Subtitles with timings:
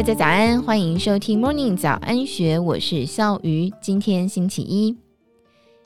[0.00, 3.70] 大家早安，欢迎收听 Morning 早安学，我是笑鱼。
[3.82, 4.96] 今天星期一，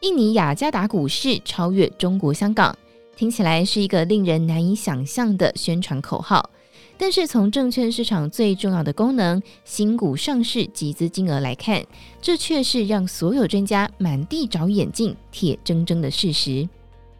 [0.00, 2.74] 印尼雅加达股市超越中国香港，
[3.18, 6.48] 听起来是一个令人难以想象的宣传口号。
[6.96, 11.84] 但是从证券市场最重要的功能——新股上市集资金额来看，
[12.22, 16.66] 这却是让所有专家满地找眼镜、铁铮铮的事实。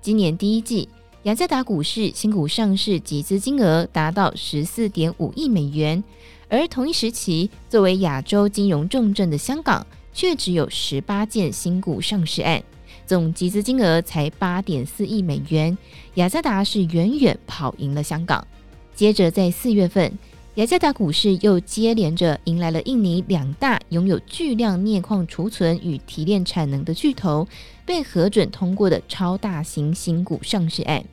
[0.00, 0.88] 今年第一季，
[1.24, 6.02] 雅加达股市新股上市集资金额达到十四点五亿美元。
[6.48, 12.62] 而同一时期，作为亚洲金融重镇的香港，却只有十八件新股上市案，
[13.06, 15.76] 总集资金额才八点四亿美元。
[16.14, 18.46] 雅加达是远远跑赢了香港。
[18.94, 20.18] 接着在四月份，
[20.54, 27.46] 雅加达股市又接连着迎来了印尼两大拥有巨量镍矿储存与提炼产能的巨头
[27.84, 31.04] 被核准通过的超大型新股上市案。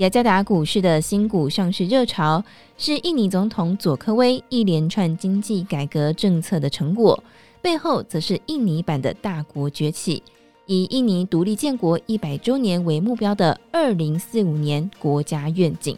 [0.00, 2.42] 雅加达股市的新股上市热潮，
[2.78, 7.22] 是印尼总统佐科威一连串经济改革政策的成果，
[7.60, 10.22] 背后则是印尼版的大国崛起，
[10.64, 15.94] 以印尼独立建国一百周年为目标的二零四五年国家愿景。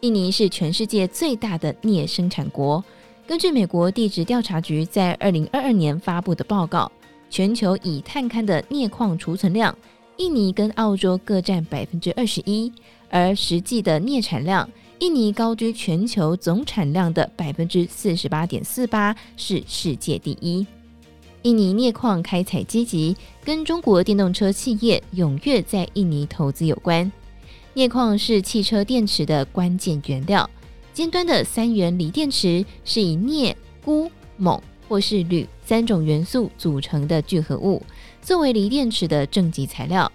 [0.00, 2.82] 印尼是全世界最大的镍生产国，
[3.26, 6.90] 根据美国地质调查局在二零二二年发布的报告，
[7.28, 9.76] 全球已探勘的镍矿储存量，
[10.16, 12.72] 印尼跟澳洲各占百分之二十一。
[13.10, 20.66] 而实际的镍产量，印尼高居全球总产量的百分之四十八点四八，是世界第一。
[21.42, 27.10] 印尼镍矿开采积极，跟中国电动车企业踊跃在印尼投资有关。
[27.74, 30.50] 镍矿是汽车电池的关键原料，
[30.92, 37.80] 尖端的三元锂电池是以镍、钴、锰或是铝三种元素组成的聚合物，
[38.20, 40.10] 作为锂电池的正极材料。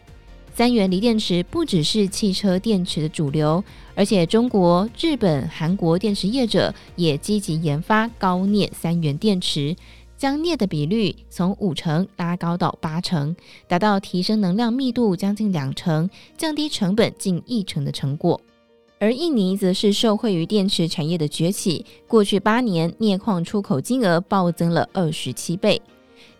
[0.55, 3.63] 三元锂电池不只是汽车电池的主流，
[3.95, 9.75] 而且中国、日本、韩国电池业者也积极研发高镍三元电池，
[10.15, 13.35] 将镍的比率从五成拉高到八成，
[13.67, 18.39] 达到提升能量密度将近两成、降低成本近一成的成果。
[18.99, 25.81] 而印尼则是受惠于电池产业的崛起，过去八年镍矿出口金额暴增了二十七倍。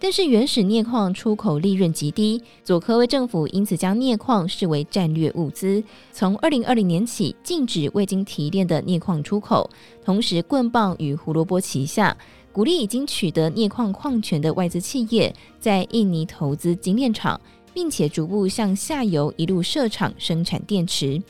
[0.03, 5.81] 但是原始镍矿出口利润极低，佐科威政府因此将镍矿视为战略物资，
[6.11, 9.69] 从二零二零年起禁止未经提炼的镍矿出口，
[10.03, 12.17] 同时棍棒与胡萝卜齐下，
[12.51, 17.39] 鼓励已经取得镍矿矿权的外资企业在印尼投资精炼厂，
[17.73, 21.23] 并且逐步向下游一路设厂生产电池。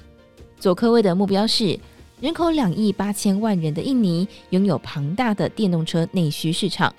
[0.58, 1.80] 佐科威的目标是，
[2.20, 6.92] 人口两亿八千万人的印尼拥有庞大的电动车内需市场。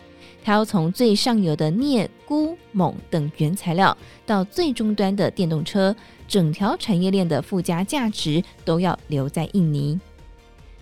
[0.44, 3.96] 它要从最上游的镍、钴、锰等原材料，
[4.26, 5.96] 到最终端的电动车，
[6.28, 9.98] 整条产业链的附加价值都要留在印尼。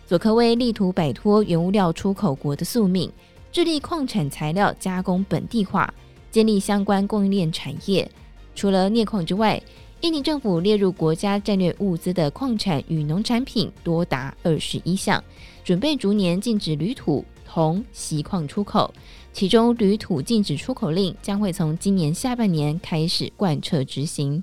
[0.05, 3.11] 佐科威力图摆脱原物料出口国的宿命，
[3.53, 5.95] 致力矿产材料加工本地化，
[6.31, 8.11] 建立相关供应链产业。
[8.57, 9.63] 除了镍矿之外，
[10.01, 15.23] 印尼政府列入国家战略物资的矿产与农产品多达二十一项，
[15.63, 18.91] 准备逐年禁止铝土、铜、锡矿出口。
[19.31, 24.43] 其中，铝土禁止出口令将会从今年下半年开始贯彻执行。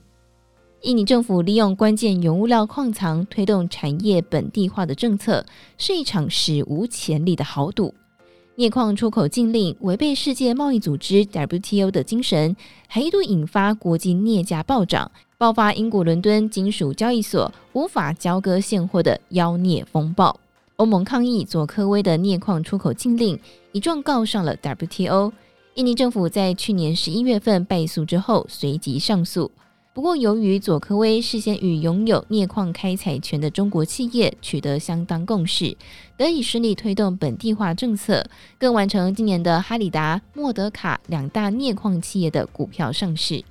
[0.81, 5.44] 印尼政府利用关键原物料矿藏推动产业本地化的政策，
[5.80, 7.96] 是一场史无前例的豪赌。
[8.56, 12.56] 镍矿出口禁令违背世界贸易组织 WTO 的精神，
[12.88, 20.40] 还一度引发国际镍价暴涨，爆发英国伦敦金属交易所无法交割现货的妖镍风暴。
[20.80, 23.38] 欧盟抗议佐科威的镍矿出口禁令，
[23.74, 25.30] 一状告上了 WTO。
[25.74, 29.52] 印尼政府在去年十一月份败诉之后，随即上诉。
[29.94, 35.76] 不过，由于佐科威事先与拥有镍矿开采权的中国企业取得相当共识，
[36.16, 38.26] 得以顺利推动本地化政策，
[38.58, 43.44] 更完成今年的哈里达、莫德卡两大镍矿企业的股票上市。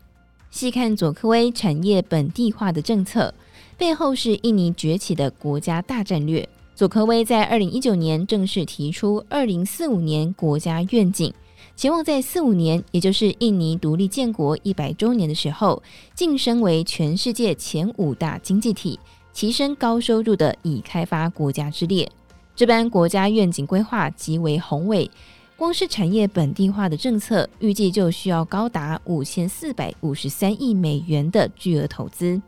[0.50, 3.34] 细看佐科威产业本地化的政策，
[3.76, 6.48] 背后是印尼崛起的国家大战略。
[6.78, 11.34] 佐科威在二零一九年正式提出二零四五年国家愿景，
[11.74, 15.82] 期望在四五年，也就是印尼独立建国一百周年的时候，
[16.14, 18.96] 晋升为全世界前五大经济体，
[19.34, 22.08] 跻身高收入的已开发国家之列。
[22.54, 25.10] 这般国家愿景规划极为宏伟，
[25.56, 32.40] 光是产业本地化的政策，预计就需要高达五千四百五十三亿美元的巨额投资。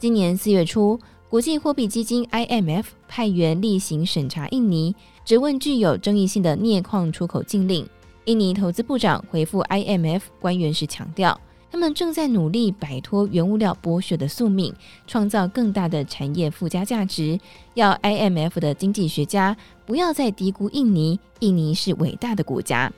[0.00, 4.94] 今年四月初，国际货币基金 IMF 派员例行审查印尼，
[5.24, 7.84] 质问具有争议性的镍矿出口禁令。
[8.26, 11.38] 印尼投资部长回复 IMF 官员时强调，
[11.68, 14.72] 他们正在努力摆脱原物料剥削的宿命，
[15.08, 17.36] 创造更大的产业附加价值。
[17.74, 22.90] 要 IMF 的经济学家不要再低估印尼，印尼是伟大的国家。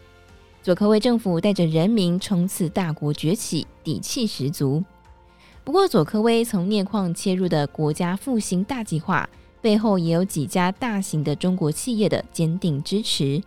[0.62, 4.84] 佐科威政府带着人民冲刺大国崛起，底气十足。
[5.68, 9.28] 不过，佐科威从镍矿切入的国家复兴大计划
[9.60, 13.42] 背后，也有几家大型的中国企业的坚定支持。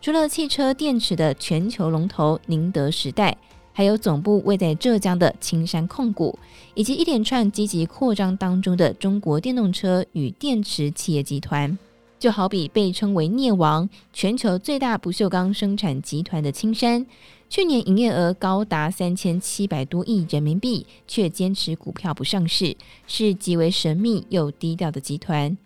[0.00, 3.36] 除了汽车电池的全球龙头宁德时代，
[3.74, 6.38] 还有总部位在浙江的青山控股，
[6.72, 11.76] 以及一连串积极扩张当中的中国电动车与电池企业集团。
[12.18, 17.06] 就好比被称为“镍王”、全球最大不锈钢生产集团的青山。
[17.48, 22.76] 去年营业额高达三千七百多亿人民币，却坚持股票不上市，
[23.06, 25.56] 是极为神秘又低调的集团。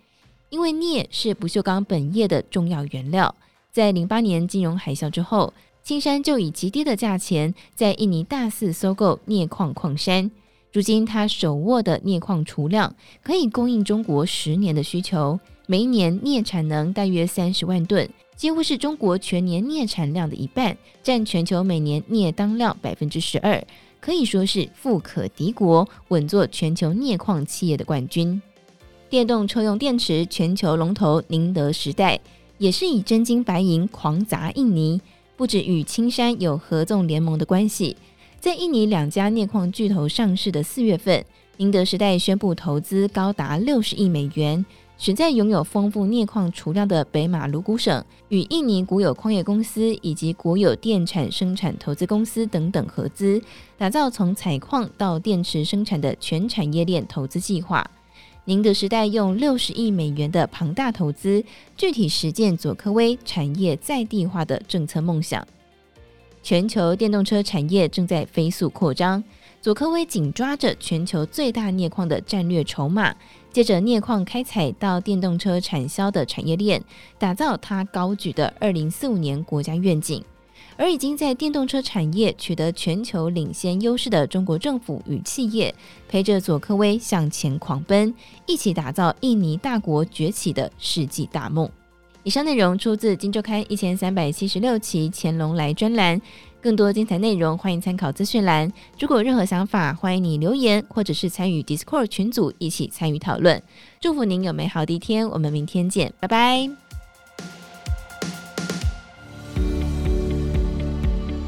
[0.50, 3.35] 因为镍是不锈钢本业的重要原料，
[3.73, 10.31] 在零八年金融海啸之后，青山就以极低的价钱在印尼大肆收购镍矿矿山。
[10.73, 15.41] 如今，他手握的镍矿储量可以供应中国十年的需求，
[15.71, 18.11] 每一年镍产能大约三十万吨。
[18.35, 23.65] 几乎是中国全年镍产量的一半，占全球每年镍当量百分之十二，
[24.01, 28.43] 可以说是富可敌国，稳坐全球镍矿企业的冠军。
[29.09, 32.19] 电动车用电池全球龙头宁德时代
[32.59, 35.01] 也是以真金白银狂砸印尼，
[35.37, 37.97] 不止与青山有合纵联盟的关系，
[38.41, 41.25] 在印尼两家镍矿巨头上市的四月份，
[41.59, 44.67] 宁德时代宣布投资高达六十亿美元。
[45.00, 53.41] 选在拥有丰富镍矿储量的北马鲁古省，与印尼国有矿业公司以及国有电产生产投资公司等等合资，
[53.79, 57.91] 打造从采矿到电池生产的全产业链投资计划。
[58.44, 61.43] 宁德时代用六十亿美元的庞大投资，
[61.79, 65.43] 具体实践佐科威产业在地化的政策梦想。
[66.43, 69.23] 全球电动车产业正在飞速扩张，
[69.62, 73.14] 佐科威紧抓着全球最大镍矿的战略筹码。
[73.52, 76.82] 借着镍矿开采到电动车产销的产业链，
[77.19, 80.25] 打造他高举的二零四五年国家愿景。
[80.76, 85.75] 而已经在电动车产业取得全球领先优势的中国政府与企业，
[86.08, 88.14] 陪着佐科威向前狂奔，
[88.47, 91.69] 一起打造印尼大国崛起的世纪大梦。
[92.23, 96.21] 以上内容出自《金周刊》一千三百七十六期乾隆来专栏。
[96.61, 98.71] 更多精彩内容，欢迎参考资讯栏。
[98.99, 103.63] 如果有任何想法，欢迎你留言，或者是参与 Discord 群组一起参与讨论。
[103.99, 106.69] 祝福您有美好的一天，我们明天见，拜拜。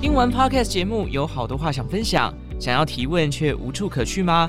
[0.00, 4.48] 听完 Podcast 节目，有好多话想分享，想要提问却无处可去吗？